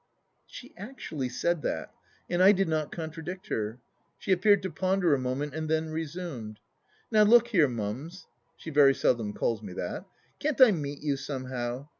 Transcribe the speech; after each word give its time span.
."She 0.47 0.73
actually 0.77 1.29
said 1.29 1.61
that, 1.61 1.93
and 2.27 2.41
I 2.41 2.53
did 2.53 2.67
not 2.67 2.91
contradict 2.91 3.49
her. 3.49 3.77
She 4.17 4.31
appeared 4.31 4.63
to 4.63 4.71
ponder 4.71 5.13
a 5.13 5.19
moment 5.19 5.53
and 5.53 5.69
then 5.69 5.89
resumed:" 5.91 6.59
Now 7.11 7.21
look 7.21 7.49
here. 7.49 7.67
Mums 7.67 8.25
(she 8.57 8.71
very 8.71 8.95
seldom 8.95 9.31
calls 9.31 9.61
me 9.61 9.73
that), 9.73 10.05
can't 10.39 10.59
I 10.59 10.71
meet 10.71 11.03
you 11.03 11.17
somehow 11.17 11.87